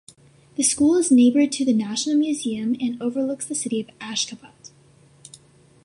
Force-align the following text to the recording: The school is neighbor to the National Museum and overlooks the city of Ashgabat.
The 0.55 0.63
school 0.63 0.95
is 0.97 1.11
neighbor 1.11 1.45
to 1.45 1.63
the 1.63 1.73
National 1.75 2.17
Museum 2.17 2.75
and 2.79 2.99
overlooks 2.99 3.45
the 3.45 3.53
city 3.53 3.79
of 3.79 3.87
Ashgabat. 3.99 4.71